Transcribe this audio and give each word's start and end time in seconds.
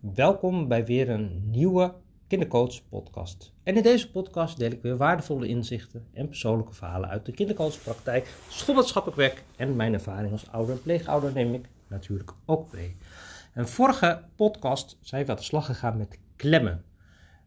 Welkom 0.00 0.68
bij 0.68 0.84
weer 0.84 1.10
een 1.10 1.50
nieuwe 1.50 1.94
Kindercoach 2.26 2.88
podcast. 2.88 3.52
En 3.62 3.76
in 3.76 3.82
deze 3.82 4.10
podcast 4.10 4.58
deel 4.58 4.70
ik 4.70 4.82
weer 4.82 4.96
waardevolle 4.96 5.46
inzichten 5.46 6.06
en 6.12 6.28
persoonlijke 6.28 6.74
verhalen 6.74 7.08
uit 7.08 7.26
de 7.26 7.32
kindercoachpraktijk, 7.32 8.34
schoolmaatschappelijk 8.48 9.20
werk 9.20 9.44
en 9.56 9.76
mijn 9.76 9.92
ervaring 9.92 10.32
als 10.32 10.50
ouder 10.50 10.74
en 10.74 10.82
pleegouder 10.82 11.32
neem 11.32 11.54
ik 11.54 11.68
natuurlijk 11.88 12.32
ook 12.44 12.72
mee. 12.72 12.96
En 13.52 13.68
vorige 13.68 14.24
podcast 14.36 14.98
zijn 15.00 15.24
we 15.24 15.30
aan 15.30 15.36
de 15.36 15.42
slag 15.42 15.66
gegaan 15.66 15.96
met 15.96 16.18
klemmen. 16.36 16.84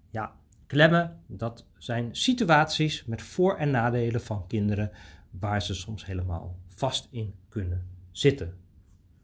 Ja, 0.10 0.36
klemmen, 0.68 1.24
dat 1.28 1.66
zijn 1.78 2.16
situaties 2.16 3.06
met 3.06 3.22
voor- 3.22 3.58
en 3.58 3.72
nadelen 3.72 4.22
van 4.22 4.48
kinderen 4.48 4.92
waar 5.30 5.62
ze 5.62 5.74
soms 5.74 6.06
helemaal 6.06 6.58
vast 6.68 7.08
in 7.12 7.34
kunnen 7.50 7.88
zitten. 8.12 8.58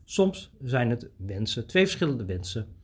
Soms 0.04 0.52
zijn 0.62 0.90
het 0.90 1.10
wensen, 1.18 1.68
twee 1.68 1.84
verschillende 1.86 2.26
wensen. 2.26 2.78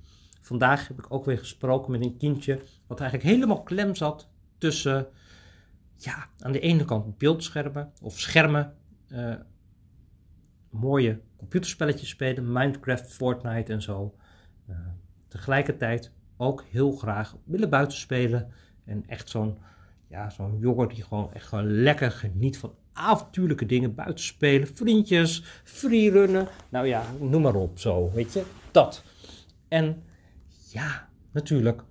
Vandaag 0.46 0.88
heb 0.88 0.98
ik 0.98 1.06
ook 1.14 1.26
weer 1.26 1.38
gesproken 1.38 1.92
met 1.92 2.04
een 2.04 2.18
kindje 2.18 2.62
wat 2.88 3.00
eigenlijk 3.00 3.30
helemaal 3.30 3.64
klem 3.64 3.96
zat 3.96 4.30
tussen, 4.58 5.08
ja, 5.96 6.30
aan 6.40 6.52
de 6.52 6.60
ene 6.60 6.86
kant 6.86 7.18
beeldschermen 7.18 7.92
of 8.02 8.20
schermen, 8.20 8.74
uh, 9.08 9.36
mooie 10.70 11.22
computerspelletjes 11.38 12.10
spelen, 12.10 12.52
Minecraft, 12.52 13.14
Fortnite 13.14 13.74
en 13.74 13.82
zo. 13.82 14.16
Uh, 14.70 14.76
tegelijkertijd 15.28 16.12
ook 16.38 16.64
heel 16.70 16.92
graag 16.92 17.36
willen 17.44 17.70
buiten 17.70 17.98
spelen 17.98 18.52
en 18.84 19.04
echt 19.08 19.30
zo'n 19.30 19.58
ja, 20.08 20.30
zo'n 20.30 20.58
jongen 20.60 20.88
die 20.88 21.04
gewoon 21.04 21.34
echt 21.34 21.48
gewoon 21.48 21.72
lekker 21.72 22.12
geniet 22.12 22.58
van 22.58 22.76
avontuurlijke 22.94 23.66
dingen, 23.66 23.96
buiten 23.96 24.24
spelen, 24.24 24.68
vriendjes, 24.68 25.44
freerunnen, 25.64 26.48
nou 26.70 26.88
ja, 26.88 27.04
noem 27.20 27.42
maar 27.42 27.56
op 27.56 27.80
zo, 27.80 28.12
weet 28.12 28.34
je, 28.34 28.44
dat. 28.72 29.04
En 29.68 30.04
ja, 30.76 31.10
natuurlijk 31.32 31.84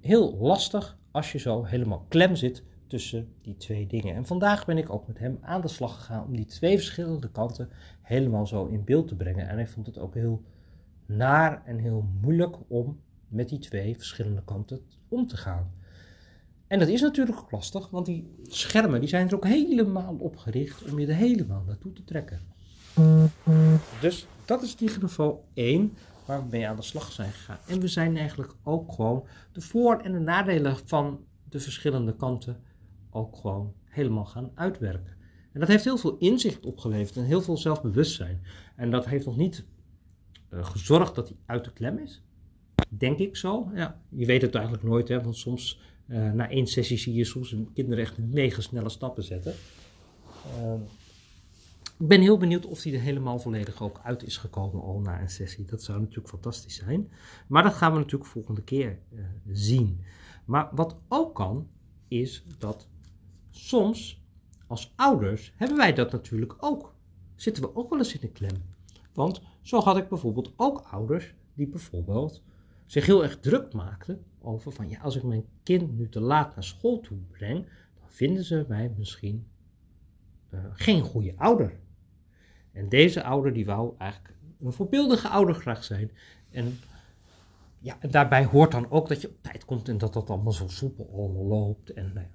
heel 0.00 0.36
lastig 0.36 0.98
als 1.10 1.32
je 1.32 1.38
zo 1.38 1.64
helemaal 1.64 2.06
klem 2.08 2.36
zit 2.36 2.62
tussen 2.86 3.32
die 3.42 3.56
twee 3.56 3.86
dingen. 3.86 4.14
En 4.14 4.26
vandaag 4.26 4.64
ben 4.64 4.78
ik 4.78 4.90
ook 4.90 5.06
met 5.06 5.18
hem 5.18 5.38
aan 5.40 5.60
de 5.60 5.68
slag 5.68 5.94
gegaan 5.94 6.24
om 6.24 6.36
die 6.36 6.44
twee 6.44 6.76
verschillende 6.76 7.30
kanten 7.30 7.68
helemaal 8.02 8.46
zo 8.46 8.66
in 8.66 8.84
beeld 8.84 9.08
te 9.08 9.16
brengen. 9.16 9.48
En 9.48 9.56
hij 9.56 9.66
vond 9.66 9.86
het 9.86 9.98
ook 9.98 10.14
heel 10.14 10.42
naar 11.06 11.62
en 11.64 11.78
heel 11.78 12.08
moeilijk 12.20 12.56
om 12.68 13.00
met 13.28 13.48
die 13.48 13.58
twee 13.58 13.96
verschillende 13.96 14.44
kanten 14.44 14.80
om 15.08 15.26
te 15.26 15.36
gaan. 15.36 15.72
En 16.66 16.78
dat 16.78 16.88
is 16.88 17.00
natuurlijk 17.00 17.38
ook 17.38 17.50
lastig, 17.50 17.90
want 17.90 18.06
die 18.06 18.34
schermen 18.42 19.00
die 19.00 19.08
zijn 19.08 19.28
er 19.28 19.34
ook 19.34 19.46
helemaal 19.46 20.16
op 20.18 20.36
gericht 20.36 20.90
om 20.90 20.98
je 20.98 21.06
er 21.06 21.14
helemaal 21.14 21.62
naartoe 21.66 21.92
te 21.92 22.04
trekken. 22.04 22.40
Dus 24.00 24.26
dat 24.44 24.62
is 24.62 24.72
in 24.72 24.80
ieder 24.80 25.00
geval 25.00 25.44
één 25.54 25.96
mee 26.40 26.68
aan 26.68 26.76
de 26.76 26.82
slag 26.82 27.12
zijn 27.12 27.32
gegaan. 27.32 27.58
En 27.66 27.80
we 27.80 27.88
zijn 27.88 28.16
eigenlijk 28.16 28.54
ook 28.62 28.92
gewoon 28.92 29.26
de 29.52 29.60
voor- 29.60 30.00
en 30.00 30.12
de 30.12 30.18
nadelen 30.18 30.76
van 30.86 31.24
de 31.48 31.60
verschillende 31.60 32.16
kanten 32.16 32.60
ook 33.10 33.36
gewoon 33.36 33.72
helemaal 33.84 34.24
gaan 34.24 34.50
uitwerken. 34.54 35.16
En 35.52 35.60
dat 35.60 35.68
heeft 35.68 35.84
heel 35.84 35.96
veel 35.96 36.16
inzicht 36.18 36.66
opgeleverd 36.66 37.16
en 37.16 37.24
heel 37.24 37.42
veel 37.42 37.56
zelfbewustzijn. 37.56 38.42
En 38.76 38.90
dat 38.90 39.06
heeft 39.06 39.26
nog 39.26 39.36
niet 39.36 39.64
uh, 40.50 40.64
gezorgd 40.64 41.14
dat 41.14 41.28
hij 41.28 41.36
uit 41.46 41.64
de 41.64 41.72
klem 41.72 41.98
is. 41.98 42.22
Denk 42.88 43.18
ik 43.18 43.36
zo. 43.36 43.70
Ja, 43.74 44.00
je 44.08 44.26
weet 44.26 44.42
het 44.42 44.54
eigenlijk 44.54 44.84
nooit, 44.84 45.08
hè, 45.08 45.22
want 45.22 45.36
soms 45.36 45.80
uh, 46.06 46.32
na 46.32 46.50
één 46.50 46.66
sessie 46.66 46.98
zie 46.98 47.14
je 47.14 47.24
soms 47.24 47.56
kinderen 47.74 48.04
echt 48.04 48.18
mega 48.18 48.60
snelle 48.60 48.88
stappen 48.88 49.22
zetten. 49.22 49.54
Uh, 50.62 50.74
ik 52.02 52.08
ben 52.08 52.20
heel 52.20 52.38
benieuwd 52.38 52.66
of 52.66 52.80
die 52.80 52.94
er 52.94 53.00
helemaal 53.00 53.38
volledig 53.38 53.82
ook 53.82 54.00
uit 54.02 54.22
is 54.22 54.36
gekomen 54.36 54.82
al 54.82 55.00
na 55.00 55.20
een 55.20 55.28
sessie. 55.28 55.64
Dat 55.64 55.82
zou 55.82 56.00
natuurlijk 56.00 56.28
fantastisch 56.28 56.74
zijn. 56.74 57.10
Maar 57.46 57.62
dat 57.62 57.74
gaan 57.74 57.92
we 57.92 57.98
natuurlijk 57.98 58.30
volgende 58.30 58.62
keer 58.62 58.98
uh, 59.10 59.24
zien. 59.48 60.00
Maar 60.44 60.68
wat 60.74 60.96
ook 61.08 61.34
kan, 61.34 61.68
is 62.08 62.44
dat 62.58 62.88
soms 63.50 64.24
als 64.66 64.92
ouders 64.96 65.52
hebben 65.56 65.76
wij 65.76 65.92
dat 65.92 66.12
natuurlijk 66.12 66.54
ook. 66.58 66.94
Zitten 67.34 67.62
we 67.62 67.74
ook 67.74 67.90
wel 67.90 67.98
eens 67.98 68.14
in 68.14 68.20
de 68.20 68.30
klem. 68.30 68.62
Want 69.12 69.42
zo 69.60 69.80
had 69.80 69.96
ik 69.96 70.08
bijvoorbeeld 70.08 70.52
ook 70.56 70.80
ouders 70.90 71.34
die 71.54 71.68
bijvoorbeeld 71.68 72.42
zich 72.86 73.06
heel 73.06 73.22
erg 73.22 73.40
druk 73.40 73.72
maakten 73.72 74.24
over 74.40 74.72
van 74.72 74.88
ja, 74.88 75.00
als 75.00 75.16
ik 75.16 75.22
mijn 75.22 75.44
kind 75.62 75.98
nu 75.98 76.08
te 76.08 76.20
laat 76.20 76.54
naar 76.54 76.64
school 76.64 77.00
toe 77.00 77.18
breng, 77.30 77.66
dan 78.00 78.08
vinden 78.08 78.44
ze 78.44 78.64
mij 78.68 78.94
misschien 78.98 79.46
uh, 80.50 80.60
geen 80.72 81.02
goede 81.02 81.34
ouder. 81.36 81.80
En 82.72 82.88
deze 82.88 83.22
ouder 83.24 83.52
die 83.52 83.66
wou 83.66 83.94
eigenlijk 83.98 84.34
een 84.60 84.72
voorbeeldige 84.72 85.28
ouder 85.28 85.54
graag 85.54 85.84
zijn. 85.84 86.10
En 86.50 86.78
ja, 87.78 87.96
daarbij 88.10 88.44
hoort 88.44 88.70
dan 88.70 88.90
ook 88.90 89.08
dat 89.08 89.20
je 89.20 89.28
op 89.28 89.42
tijd 89.42 89.64
komt 89.64 89.88
en 89.88 89.98
dat 89.98 90.12
dat 90.12 90.30
allemaal 90.30 90.52
zo 90.52 90.68
soepel 90.68 91.10
allemaal 91.14 91.46
loopt. 91.46 91.92
En, 91.92 92.04
nou 92.14 92.26
ja. 92.26 92.32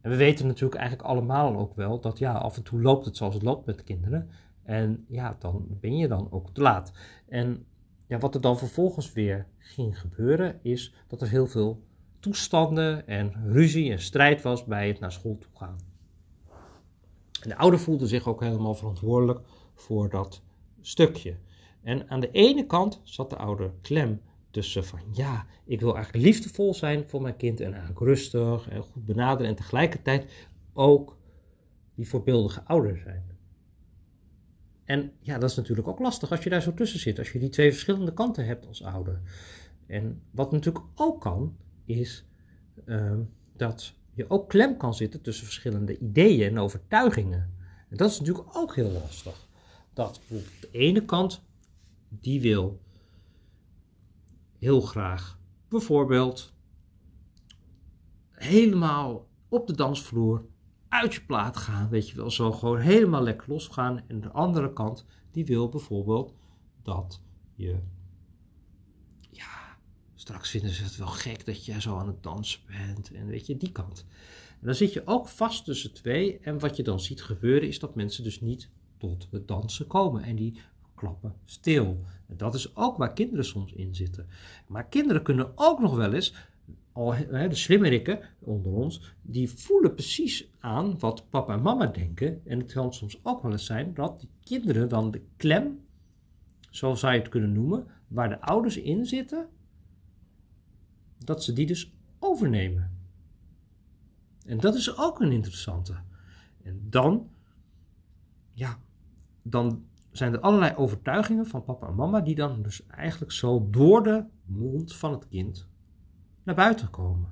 en 0.00 0.10
we 0.10 0.16
weten 0.16 0.46
natuurlijk 0.46 0.80
eigenlijk 0.80 1.08
allemaal 1.08 1.56
ook 1.56 1.74
wel 1.74 2.00
dat 2.00 2.18
ja, 2.18 2.32
af 2.32 2.56
en 2.56 2.62
toe 2.62 2.80
loopt 2.80 3.04
het 3.04 3.16
zoals 3.16 3.34
het 3.34 3.42
loopt 3.42 3.66
met 3.66 3.84
kinderen. 3.84 4.30
En 4.62 5.04
ja, 5.08 5.36
dan 5.38 5.66
ben 5.80 5.96
je 5.96 6.08
dan 6.08 6.28
ook 6.30 6.50
te 6.50 6.60
laat. 6.60 6.92
En 7.28 7.66
ja, 8.06 8.18
wat 8.18 8.34
er 8.34 8.40
dan 8.40 8.58
vervolgens 8.58 9.12
weer 9.12 9.46
ging 9.58 10.00
gebeuren, 10.00 10.58
is 10.62 10.94
dat 11.06 11.22
er 11.22 11.28
heel 11.28 11.46
veel 11.46 11.82
toestanden 12.18 13.06
en 13.06 13.32
ruzie 13.52 13.90
en 13.90 14.00
strijd 14.00 14.42
was 14.42 14.64
bij 14.64 14.88
het 14.88 15.00
naar 15.00 15.12
school 15.12 15.38
toe 15.38 15.50
gaan. 15.54 15.91
En 17.42 17.48
de 17.48 17.56
ouder 17.56 17.80
voelde 17.80 18.06
zich 18.06 18.28
ook 18.28 18.40
helemaal 18.40 18.74
verantwoordelijk 18.74 19.40
voor 19.74 20.08
dat 20.08 20.42
stukje. 20.80 21.36
En 21.82 22.10
aan 22.10 22.20
de 22.20 22.30
ene 22.30 22.66
kant 22.66 23.00
zat 23.02 23.30
de 23.30 23.36
ouder 23.36 23.72
klem 23.80 24.20
tussen 24.50 24.84
van 24.84 25.00
ja, 25.12 25.46
ik 25.64 25.80
wil 25.80 25.94
eigenlijk 25.94 26.24
liefdevol 26.24 26.74
zijn 26.74 27.08
voor 27.08 27.22
mijn 27.22 27.36
kind 27.36 27.60
en 27.60 27.70
eigenlijk 27.70 28.00
rustig 28.00 28.68
en 28.68 28.82
goed 28.82 29.04
benaderen 29.04 29.50
en 29.50 29.56
tegelijkertijd 29.56 30.48
ook 30.72 31.16
die 31.94 32.08
voorbeeldige 32.08 32.64
ouder 32.64 32.98
zijn. 32.98 33.30
En 34.84 35.12
ja, 35.20 35.38
dat 35.38 35.50
is 35.50 35.56
natuurlijk 35.56 35.88
ook 35.88 35.98
lastig 35.98 36.30
als 36.30 36.42
je 36.42 36.50
daar 36.50 36.62
zo 36.62 36.74
tussen 36.74 37.00
zit, 37.00 37.18
als 37.18 37.32
je 37.32 37.38
die 37.38 37.48
twee 37.48 37.70
verschillende 37.70 38.12
kanten 38.12 38.46
hebt 38.46 38.66
als 38.66 38.82
ouder. 38.82 39.20
En 39.86 40.22
wat 40.30 40.52
natuurlijk 40.52 40.84
ook 40.94 41.20
kan, 41.20 41.56
is 41.84 42.24
uh, 42.84 43.12
dat 43.56 43.94
je 44.12 44.30
ook 44.30 44.48
klem 44.48 44.76
kan 44.76 44.94
zitten 44.94 45.22
tussen 45.22 45.44
verschillende 45.44 45.98
ideeën 45.98 46.50
en 46.50 46.58
overtuigingen. 46.58 47.54
En 47.88 47.96
dat 47.96 48.10
is 48.10 48.18
natuurlijk 48.18 48.56
ook 48.56 48.74
heel 48.74 48.90
lastig. 48.90 49.48
Dat 49.92 50.20
bijvoorbeeld 50.28 50.60
de 50.60 50.70
ene 50.70 51.04
kant, 51.04 51.42
die 52.08 52.40
wil 52.40 52.80
heel 54.58 54.80
graag 54.80 55.38
bijvoorbeeld 55.68 56.54
helemaal 58.30 59.26
op 59.48 59.66
de 59.66 59.74
dansvloer 59.74 60.44
uit 60.88 61.14
je 61.14 61.24
plaat 61.24 61.56
gaan, 61.56 61.88
weet 61.88 62.08
je 62.08 62.16
wel, 62.16 62.30
zo 62.30 62.52
gewoon 62.52 62.78
helemaal 62.78 63.22
lekker 63.22 63.48
losgaan. 63.48 64.08
En 64.08 64.20
de 64.20 64.30
andere 64.30 64.72
kant, 64.72 65.06
die 65.30 65.44
wil 65.44 65.68
bijvoorbeeld 65.68 66.34
dat 66.82 67.22
je, 67.54 67.78
straks 70.22 70.50
vinden 70.50 70.70
ze 70.70 70.82
het 70.82 70.96
wel 70.96 71.06
gek 71.06 71.46
dat 71.46 71.64
jij 71.64 71.80
zo 71.80 71.96
aan 71.96 72.06
het 72.06 72.22
dansen 72.22 72.60
bent. 72.66 73.12
En 73.12 73.26
weet 73.26 73.46
je, 73.46 73.56
die 73.56 73.72
kant. 73.72 74.06
Dan 74.60 74.74
zit 74.74 74.92
je 74.92 75.02
ook 75.06 75.28
vast 75.28 75.64
tussen 75.64 75.92
twee. 75.92 76.38
En 76.38 76.58
wat 76.58 76.76
je 76.76 76.82
dan 76.82 77.00
ziet 77.00 77.22
gebeuren, 77.22 77.68
is 77.68 77.78
dat 77.78 77.94
mensen 77.94 78.24
dus 78.24 78.40
niet 78.40 78.68
tot 78.98 79.28
het 79.30 79.48
dansen 79.48 79.86
komen. 79.86 80.22
En 80.22 80.36
die 80.36 80.60
klappen 80.94 81.34
stil. 81.44 82.04
En 82.28 82.36
dat 82.36 82.54
is 82.54 82.76
ook 82.76 82.96
waar 82.96 83.12
kinderen 83.12 83.44
soms 83.44 83.72
in 83.72 83.94
zitten. 83.94 84.26
Maar 84.66 84.86
kinderen 84.86 85.22
kunnen 85.22 85.52
ook 85.54 85.80
nog 85.80 85.96
wel 85.96 86.12
eens 86.12 86.34
al, 86.92 87.14
de 87.30 87.54
slimmerikken 87.54 88.20
onder 88.38 88.72
ons, 88.72 89.14
die 89.22 89.50
voelen 89.50 89.94
precies 89.94 90.48
aan 90.58 90.98
wat 90.98 91.30
papa 91.30 91.54
en 91.54 91.62
mama 91.62 91.86
denken. 91.86 92.40
En 92.46 92.58
het 92.58 92.72
kan 92.72 92.94
soms 92.94 93.18
ook 93.22 93.42
wel 93.42 93.52
eens 93.52 93.66
zijn 93.66 93.94
dat 93.94 94.26
kinderen 94.44 94.88
dan 94.88 95.10
de 95.10 95.22
klem, 95.36 95.80
zo 96.70 96.94
zou 96.94 97.12
je 97.12 97.18
het 97.18 97.28
kunnen 97.28 97.52
noemen, 97.52 97.86
waar 98.08 98.28
de 98.28 98.40
ouders 98.40 98.76
in 98.76 99.06
zitten, 99.06 99.48
dat 101.24 101.44
ze 101.44 101.52
die 101.52 101.66
dus 101.66 101.94
overnemen. 102.18 102.90
En 104.46 104.58
dat 104.58 104.74
is 104.74 104.96
ook 104.96 105.20
een 105.20 105.32
interessante. 105.32 105.94
En 106.62 106.86
dan, 106.90 107.30
ja, 108.52 108.78
dan 109.42 109.84
zijn 110.10 110.32
er 110.32 110.40
allerlei 110.40 110.74
overtuigingen 110.74 111.46
van 111.46 111.64
papa 111.64 111.86
en 111.86 111.94
mama 111.94 112.20
die 112.20 112.34
dan 112.34 112.62
dus 112.62 112.86
eigenlijk 112.86 113.32
zo 113.32 113.68
door 113.70 114.02
de 114.02 114.24
mond 114.44 114.94
van 114.94 115.12
het 115.12 115.28
kind 115.28 115.68
naar 116.42 116.54
buiten 116.54 116.90
komen. 116.90 117.30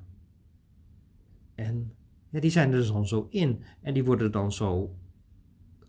En 1.55 1.95
ja, 2.29 2.39
die 2.39 2.51
zijn 2.51 2.73
er 2.73 2.87
dan 2.87 3.07
zo 3.07 3.27
in. 3.29 3.63
En 3.81 3.93
die 3.93 4.05
worden 4.05 4.31
dan 4.31 4.51
zo 4.51 4.95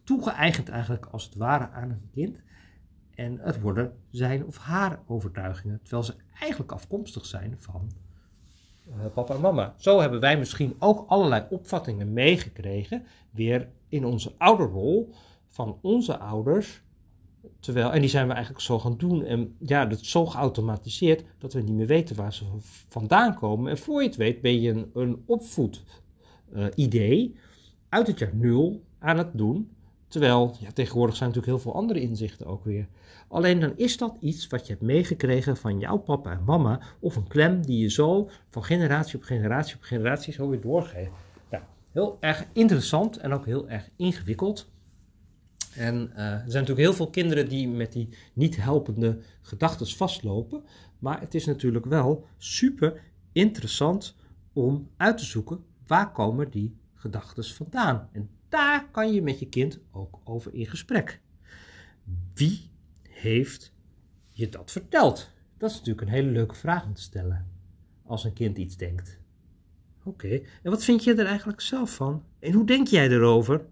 toegeëigend 0.04 0.68
eigenlijk 0.68 1.06
als 1.06 1.24
het 1.24 1.34
ware 1.34 1.70
aan 1.70 1.90
een 1.90 2.10
kind. 2.12 2.40
En 3.14 3.38
het 3.40 3.60
worden 3.60 3.92
zijn 4.10 4.46
of 4.46 4.58
haar 4.58 5.00
overtuigingen. 5.06 5.80
Terwijl 5.82 6.02
ze 6.02 6.14
eigenlijk 6.40 6.72
afkomstig 6.72 7.26
zijn 7.26 7.56
van 7.58 7.90
uh, 8.88 8.94
papa 9.14 9.34
en 9.34 9.40
mama. 9.40 9.74
Zo 9.76 10.00
hebben 10.00 10.20
wij 10.20 10.38
misschien 10.38 10.74
ook 10.78 11.04
allerlei 11.08 11.46
opvattingen 11.50 12.12
meegekregen. 12.12 13.04
Weer 13.30 13.68
in 13.88 14.04
onze 14.04 14.32
ouderrol 14.38 15.12
van 15.48 15.78
onze 15.80 16.18
ouders. 16.18 16.82
Terwijl, 17.60 17.92
en 17.92 18.00
die 18.00 18.10
zijn 18.10 18.26
we 18.26 18.32
eigenlijk 18.32 18.64
zo 18.64 18.78
gaan 18.78 18.96
doen. 18.96 19.24
En 19.24 19.56
ja, 19.58 19.86
dat 19.86 20.00
is 20.00 20.10
zo 20.10 20.26
geautomatiseerd 20.26 21.24
dat 21.38 21.52
we 21.52 21.60
niet 21.60 21.74
meer 21.74 21.86
weten 21.86 22.16
waar 22.16 22.32
ze 22.32 22.44
vandaan 22.88 23.34
komen. 23.34 23.70
En 23.70 23.78
voor 23.78 24.02
je 24.02 24.08
het 24.08 24.16
weet 24.16 24.40
ben 24.40 24.60
je 24.60 24.70
een, 24.70 24.90
een 24.94 25.22
opvoedidee 25.26 27.30
uh, 27.30 27.36
uit 27.88 28.06
het 28.06 28.18
jaar 28.18 28.34
nul 28.34 28.84
aan 28.98 29.18
het 29.18 29.38
doen. 29.38 29.70
Terwijl 30.12 30.56
ja, 30.60 30.70
tegenwoordig 30.72 31.16
zijn 31.16 31.28
natuurlijk 31.28 31.56
heel 31.56 31.70
veel 31.70 31.80
andere 31.80 32.00
inzichten 32.00 32.46
ook 32.46 32.64
weer. 32.64 32.88
Alleen 33.28 33.60
dan 33.60 33.72
is 33.76 33.96
dat 33.96 34.16
iets 34.20 34.46
wat 34.46 34.66
je 34.66 34.72
hebt 34.72 34.84
meegekregen 34.84 35.56
van 35.56 35.78
jouw 35.78 35.96
papa 35.96 36.30
en 36.32 36.44
mama. 36.44 36.80
Of 37.00 37.16
een 37.16 37.28
klem 37.28 37.66
die 37.66 37.78
je 37.78 37.90
zo 37.90 38.30
van 38.50 38.64
generatie 38.64 39.16
op 39.16 39.22
generatie 39.22 39.76
op 39.76 39.82
generatie 39.82 40.32
zo 40.32 40.48
weer 40.48 40.60
doorgeeft. 40.60 41.10
Nou, 41.50 41.62
heel 41.90 42.16
erg 42.20 42.46
interessant 42.52 43.16
en 43.16 43.32
ook 43.32 43.44
heel 43.46 43.68
erg 43.68 43.88
ingewikkeld. 43.96 44.70
En 45.74 45.94
uh, 45.94 46.18
er 46.18 46.38
zijn 46.38 46.62
natuurlijk 46.62 46.78
heel 46.78 46.92
veel 46.92 47.10
kinderen 47.10 47.48
die 47.48 47.68
met 47.68 47.92
die 47.92 48.08
niet 48.32 48.56
helpende 48.56 49.18
gedachten 49.42 49.86
vastlopen. 49.86 50.62
Maar 50.98 51.20
het 51.20 51.34
is 51.34 51.46
natuurlijk 51.46 51.84
wel 51.84 52.26
super 52.38 53.00
interessant 53.32 54.16
om 54.52 54.88
uit 54.96 55.18
te 55.18 55.24
zoeken 55.24 55.64
waar 55.86 56.12
komen 56.12 56.50
die 56.50 56.76
gedachten 57.02 57.44
vandaan. 57.44 58.08
En 58.12 58.30
daar 58.48 58.90
kan 58.90 59.12
je 59.12 59.22
met 59.22 59.38
je 59.38 59.48
kind 59.48 59.80
ook 59.90 60.18
over 60.24 60.54
in 60.54 60.66
gesprek. 60.66 61.20
Wie 62.34 62.70
heeft 63.08 63.72
je 64.28 64.48
dat 64.48 64.70
verteld? 64.70 65.30
Dat 65.56 65.70
is 65.70 65.76
natuurlijk 65.76 66.06
een 66.06 66.12
hele 66.12 66.30
leuke 66.30 66.54
vraag 66.54 66.84
om 66.84 66.94
te 66.94 67.02
stellen 67.02 67.48
als 68.04 68.24
een 68.24 68.32
kind 68.32 68.58
iets 68.58 68.76
denkt. 68.76 69.20
Oké, 70.04 70.40
en 70.62 70.70
wat 70.70 70.84
vind 70.84 71.04
je 71.04 71.14
er 71.14 71.26
eigenlijk 71.26 71.60
zelf 71.60 71.94
van? 71.94 72.24
En 72.38 72.52
hoe 72.52 72.66
denk 72.66 72.88
jij 72.88 73.08
erover? 73.08 73.66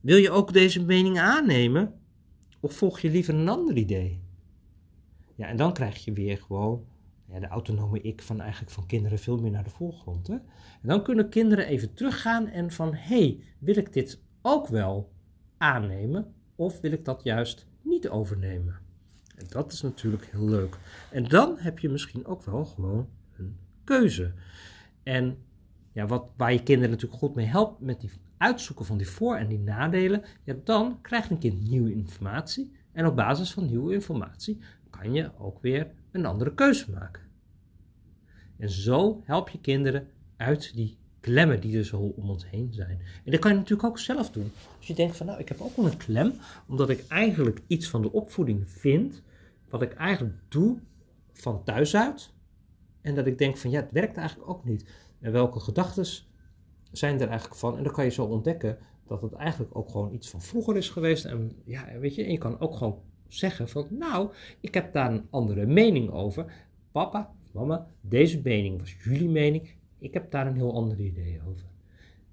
Wil 0.00 0.16
je 0.16 0.30
ook 0.30 0.52
deze 0.52 0.84
mening 0.84 1.18
aannemen? 1.18 1.94
Of 2.60 2.76
volg 2.76 3.00
je 3.00 3.10
liever 3.10 3.34
een 3.34 3.48
ander 3.48 3.76
idee? 3.76 4.20
Ja, 5.34 5.48
en 5.48 5.56
dan 5.56 5.72
krijg 5.72 6.04
je 6.04 6.12
weer 6.12 6.38
gewoon 6.38 6.86
de 7.40 7.46
autonome 7.46 8.00
ik 8.00 8.22
van 8.22 8.40
eigenlijk 8.40 8.72
van 8.72 8.86
kinderen 8.86 9.18
veel 9.18 9.40
meer 9.40 9.50
naar 9.50 9.64
de 9.64 9.70
voorgrond. 9.70 10.26
Hè? 10.26 10.34
En 10.34 10.88
dan 10.88 11.02
kunnen 11.02 11.28
kinderen 11.28 11.66
even 11.66 11.94
teruggaan 11.94 12.48
en 12.48 12.70
van, 12.70 12.94
hé, 12.94 13.18
hey, 13.18 13.42
wil 13.58 13.76
ik 13.76 13.92
dit 13.92 14.22
ook 14.42 14.66
wel 14.66 15.12
aannemen? 15.56 16.34
Of 16.54 16.80
wil 16.80 16.92
ik 16.92 17.04
dat 17.04 17.22
juist 17.22 17.66
niet 17.82 18.08
overnemen? 18.08 18.78
En 19.36 19.46
dat 19.48 19.72
is 19.72 19.82
natuurlijk 19.82 20.24
heel 20.30 20.48
leuk. 20.48 20.78
En 21.10 21.24
dan 21.24 21.58
heb 21.58 21.78
je 21.78 21.88
misschien 21.88 22.26
ook 22.26 22.42
wel 22.42 22.64
gewoon 22.64 23.08
een 23.36 23.56
keuze. 23.84 24.32
En 25.02 25.38
ja, 25.92 26.06
wat, 26.06 26.26
waar 26.36 26.52
je 26.52 26.62
kinderen 26.62 26.90
natuurlijk 26.90 27.20
goed 27.20 27.34
mee 27.34 27.46
helpt 27.46 27.80
met 27.80 28.00
die 28.00 28.10
uitzoeken 28.36 28.84
van 28.84 28.96
die 28.96 29.08
voor- 29.08 29.36
en 29.36 29.48
die 29.48 29.58
nadelen, 29.58 30.22
ja, 30.44 30.54
dan 30.64 30.98
krijgt 31.00 31.30
een 31.30 31.38
kind 31.38 31.68
nieuwe 31.68 31.92
informatie. 31.92 32.72
En 32.92 33.06
op 33.06 33.16
basis 33.16 33.52
van 33.52 33.66
nieuwe 33.66 33.92
informatie 33.92 34.58
kan 34.90 35.12
je 35.12 35.30
ook 35.38 35.58
weer 35.60 35.90
een 36.14 36.26
andere 36.26 36.54
keuze 36.54 36.90
maken. 36.90 37.22
En 38.56 38.70
zo 38.70 39.22
help 39.24 39.48
je 39.48 39.60
kinderen 39.60 40.08
uit 40.36 40.74
die 40.74 40.96
klemmen 41.20 41.60
die 41.60 41.78
er 41.78 41.84
zo 41.84 41.96
om 41.96 42.30
ons 42.30 42.50
heen 42.50 42.72
zijn. 42.72 43.00
En 43.24 43.30
dat 43.30 43.40
kan 43.40 43.50
je 43.50 43.56
natuurlijk 43.56 43.88
ook 43.88 43.98
zelf 43.98 44.30
doen. 44.30 44.52
Als 44.76 44.86
je 44.86 44.94
denkt 44.94 45.16
van 45.16 45.26
nou, 45.26 45.38
ik 45.38 45.48
heb 45.48 45.60
ook 45.60 45.76
wel 45.76 45.86
een 45.86 45.96
klem, 45.96 46.32
omdat 46.68 46.90
ik 46.90 47.06
eigenlijk 47.08 47.60
iets 47.66 47.88
van 47.88 48.02
de 48.02 48.12
opvoeding 48.12 48.70
vind, 48.70 49.22
wat 49.68 49.82
ik 49.82 49.92
eigenlijk 49.92 50.36
doe 50.48 50.78
van 51.32 51.64
thuis 51.64 51.96
uit. 51.96 52.32
En 53.00 53.14
dat 53.14 53.26
ik 53.26 53.38
denk 53.38 53.56
van 53.56 53.70
ja, 53.70 53.80
het 53.80 53.92
werkt 53.92 54.16
eigenlijk 54.16 54.48
ook 54.50 54.64
niet. 54.64 54.84
En 55.20 55.32
welke 55.32 55.60
gedachten 55.60 56.06
zijn 56.92 57.20
er 57.20 57.28
eigenlijk 57.28 57.58
van? 57.60 57.76
En 57.76 57.82
dan 57.82 57.92
kan 57.92 58.04
je 58.04 58.10
zo 58.10 58.24
ontdekken 58.24 58.78
dat 59.06 59.22
het 59.22 59.32
eigenlijk 59.32 59.76
ook 59.76 59.90
gewoon 59.90 60.12
iets 60.12 60.30
van 60.30 60.42
vroeger 60.42 60.76
is 60.76 60.90
geweest. 60.90 61.24
En 61.24 61.52
ja, 61.64 61.98
weet 61.98 62.14
je, 62.14 62.24
en 62.24 62.32
je 62.32 62.38
kan 62.38 62.60
ook 62.60 62.76
gewoon 62.76 63.02
zeggen 63.34 63.68
van 63.68 63.86
nou, 63.90 64.30
ik 64.60 64.74
heb 64.74 64.92
daar 64.92 65.12
een 65.12 65.26
andere 65.30 65.66
mening 65.66 66.10
over. 66.10 66.52
Papa, 66.92 67.34
mama, 67.52 67.86
deze 68.00 68.40
mening 68.44 68.78
was 68.78 68.96
jullie 69.04 69.28
mening. 69.28 69.74
Ik 69.98 70.14
heb 70.14 70.30
daar 70.30 70.46
een 70.46 70.56
heel 70.56 70.74
ander 70.74 71.00
idee 71.00 71.40
over. 71.48 71.66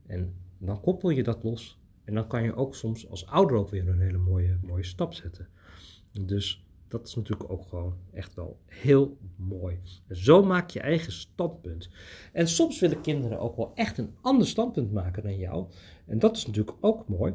En 0.06 0.34
dan 0.58 0.82
koppel 0.82 1.10
je 1.10 1.24
dat 1.24 1.44
los. 1.44 1.80
En 2.04 2.14
dan 2.14 2.28
kan 2.28 2.44
je 2.44 2.56
ook 2.56 2.76
soms 2.76 3.10
als 3.10 3.26
ouder 3.26 3.58
ook 3.58 3.70
weer 3.70 3.88
een 3.88 4.02
hele 4.02 4.18
mooie, 4.18 4.58
mooie 4.62 4.84
stap 4.84 5.14
zetten. 5.14 5.48
Dus 6.26 6.66
dat 6.92 7.08
is 7.08 7.16
natuurlijk 7.16 7.52
ook 7.52 7.68
gewoon 7.68 7.96
echt 8.14 8.34
wel 8.34 8.60
heel 8.66 9.18
mooi. 9.36 9.80
zo 10.10 10.44
maak 10.44 10.70
je 10.70 10.80
eigen 10.80 11.12
standpunt. 11.12 11.90
En 12.34 12.48
soms 12.48 12.80
willen 12.80 13.02
kinderen 13.02 13.40
ook 13.40 13.56
wel 13.56 13.72
echt 13.76 13.98
een 13.98 14.16
ander 14.22 14.48
standpunt 14.48 14.92
maken 14.92 15.24
dan 15.24 15.38
jou. 15.38 15.66
En 16.06 16.20
dat 16.20 16.38
is 16.38 16.46
natuurlijk 16.46 16.78
ook 16.80 17.08
mooi 17.08 17.34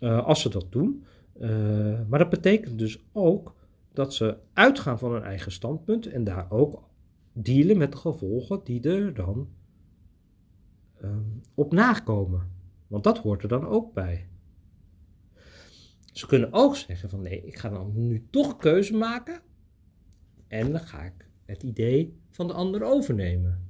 uh, 0.00 0.26
als 0.26 0.40
ze 0.40 0.48
dat 0.48 0.66
doen. 0.70 1.04
Uh, 1.40 2.00
maar 2.08 2.18
dat 2.18 2.30
betekent 2.30 2.78
dus 2.78 3.04
ook 3.12 3.54
dat 3.92 4.14
ze 4.14 4.38
uitgaan 4.52 4.98
van 4.98 5.12
hun 5.12 5.22
eigen 5.22 5.52
standpunt 5.52 6.06
en 6.06 6.24
daar 6.24 6.50
ook 6.50 6.88
dealen 7.32 7.78
met 7.78 7.92
de 7.92 7.98
gevolgen 7.98 8.60
die 8.64 8.82
er 8.82 9.14
dan 9.14 9.48
um, 11.02 11.40
op 11.54 11.72
nakomen. 11.72 12.50
Want 12.86 13.04
dat 13.04 13.18
hoort 13.18 13.42
er 13.42 13.48
dan 13.48 13.66
ook 13.66 13.92
bij. 13.92 14.28
Ze 16.12 16.26
kunnen 16.26 16.52
ook 16.52 16.76
zeggen 16.76 17.10
van 17.10 17.22
nee, 17.22 17.42
ik 17.42 17.58
ga 17.58 17.68
dan 17.68 17.92
nu 17.94 18.26
toch 18.30 18.56
keuze 18.56 18.94
maken 18.94 19.40
en 20.48 20.72
dan 20.72 20.80
ga 20.80 21.02
ik 21.02 21.28
het 21.44 21.62
idee 21.62 22.20
van 22.30 22.46
de 22.46 22.52
ander 22.52 22.82
overnemen. 22.82 23.65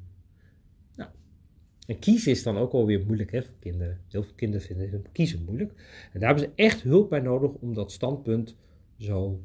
En 1.86 1.98
kiezen 1.98 2.32
is 2.32 2.42
dan 2.42 2.56
ook 2.56 2.72
alweer 2.72 3.04
moeilijk 3.06 3.32
hè, 3.32 3.42
voor 3.42 3.54
kinderen. 3.60 4.00
Heel 4.08 4.22
veel 4.22 4.34
kinderen 4.34 4.66
vinden 4.66 5.04
kiezen 5.12 5.44
moeilijk. 5.44 5.72
En 6.12 6.20
daar 6.20 6.28
hebben 6.34 6.48
ze 6.48 6.62
echt 6.62 6.82
hulp 6.82 7.08
bij 7.10 7.20
nodig 7.20 7.50
om 7.50 7.74
dat 7.74 7.92
standpunt 7.92 8.56
zo 8.98 9.40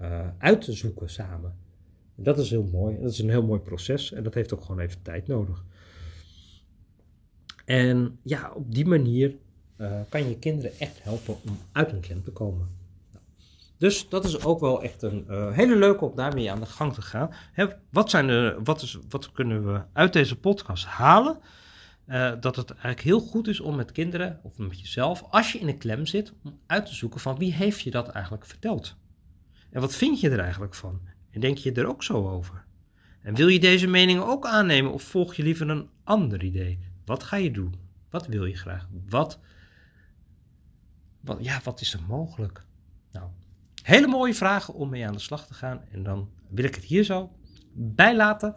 uh, 0.00 0.28
uit 0.38 0.60
te 0.60 0.72
zoeken 0.72 1.10
samen. 1.10 1.56
En 2.16 2.22
dat 2.22 2.38
is 2.38 2.50
heel 2.50 2.68
mooi. 2.72 3.00
Dat 3.00 3.10
is 3.12 3.18
een 3.18 3.30
heel 3.30 3.46
mooi 3.46 3.60
proces 3.60 4.12
en 4.12 4.22
dat 4.22 4.34
heeft 4.34 4.54
ook 4.54 4.62
gewoon 4.62 4.80
even 4.80 5.02
tijd 5.02 5.26
nodig. 5.26 5.64
En 7.64 8.18
ja, 8.22 8.52
op 8.54 8.74
die 8.74 8.86
manier 8.86 9.36
uh, 9.76 10.00
kan 10.08 10.28
je 10.28 10.38
kinderen 10.38 10.78
echt 10.78 11.02
helpen 11.02 11.34
om 11.34 11.58
uit 11.72 11.92
een 11.92 12.00
klem 12.00 12.22
te 12.22 12.30
komen. 12.30 12.68
Dus 13.78 14.08
dat 14.08 14.24
is 14.24 14.44
ook 14.44 14.60
wel 14.60 14.82
echt 14.82 15.02
een 15.02 15.24
uh, 15.28 15.52
hele 15.52 15.76
leuke 15.76 16.04
om 16.04 16.16
daarmee 16.16 16.50
aan 16.50 16.60
de 16.60 16.66
gang 16.66 16.94
te 16.94 17.02
gaan. 17.02 17.30
Wat, 17.90 18.10
zijn 18.10 18.26
de, 18.26 18.60
wat, 18.64 18.82
is, 18.82 18.98
wat 19.08 19.32
kunnen 19.32 19.72
we 19.72 19.80
uit 19.92 20.12
deze 20.12 20.38
podcast 20.38 20.84
halen? 20.84 21.38
Uh, 22.08 22.32
dat 22.40 22.56
het 22.56 22.70
eigenlijk 22.70 23.00
heel 23.00 23.20
goed 23.20 23.48
is 23.48 23.60
om 23.60 23.76
met 23.76 23.92
kinderen 23.92 24.40
of 24.42 24.58
met 24.58 24.80
jezelf, 24.80 25.24
als 25.30 25.52
je 25.52 25.58
in 25.58 25.68
een 25.68 25.78
klem 25.78 26.06
zit, 26.06 26.32
om 26.44 26.58
uit 26.66 26.86
te 26.86 26.94
zoeken 26.94 27.20
van 27.20 27.38
wie 27.38 27.52
heeft 27.52 27.80
je 27.80 27.90
dat 27.90 28.08
eigenlijk 28.08 28.46
verteld? 28.46 28.96
En 29.70 29.80
wat 29.80 29.94
vind 29.94 30.20
je 30.20 30.30
er 30.30 30.38
eigenlijk 30.38 30.74
van? 30.74 31.00
En 31.30 31.40
denk 31.40 31.58
je 31.58 31.72
er 31.72 31.86
ook 31.86 32.02
zo 32.02 32.28
over? 32.28 32.64
En 33.22 33.34
wil 33.34 33.48
je 33.48 33.60
deze 33.60 33.86
mening 33.86 34.20
ook 34.20 34.46
aannemen 34.46 34.92
of 34.92 35.02
volg 35.02 35.34
je 35.34 35.42
liever 35.42 35.68
een 35.68 35.88
ander 36.04 36.44
idee? 36.44 36.78
Wat 37.04 37.22
ga 37.22 37.36
je 37.36 37.50
doen? 37.50 37.74
Wat 38.10 38.26
wil 38.26 38.44
je 38.44 38.56
graag? 38.56 38.88
Wat 39.08 39.38
wat, 41.26 41.38
ja, 41.40 41.60
wat 41.64 41.80
is 41.80 41.92
er 41.92 42.00
mogelijk? 42.08 42.65
Hele 43.86 44.06
mooie 44.06 44.34
vragen 44.34 44.74
om 44.74 44.88
mee 44.88 45.06
aan 45.06 45.12
de 45.12 45.18
slag 45.18 45.46
te 45.46 45.54
gaan. 45.54 45.84
En 45.90 46.02
dan 46.02 46.30
wil 46.48 46.64
ik 46.64 46.74
het 46.74 46.84
hier 46.84 47.04
zo 47.04 47.30
bij 47.72 48.16
laten. 48.16 48.56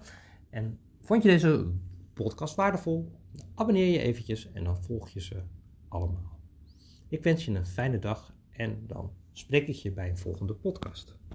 En 0.49 0.79
vond 1.01 1.23
je 1.23 1.29
deze 1.29 1.71
podcast 2.13 2.55
waardevol? 2.55 3.11
Abonneer 3.55 3.91
je 3.91 3.99
eventjes 3.99 4.51
en 4.51 4.63
dan 4.63 4.83
volg 4.83 5.09
je 5.09 5.21
ze 5.21 5.43
allemaal. 5.87 6.39
Ik 7.09 7.23
wens 7.23 7.45
je 7.45 7.51
een 7.51 7.65
fijne 7.65 7.99
dag 7.99 8.33
en 8.49 8.83
dan 8.87 9.13
spreek 9.31 9.67
ik 9.67 9.75
je 9.75 9.91
bij 9.91 10.09
een 10.09 10.17
volgende 10.17 10.53
podcast. 10.53 11.19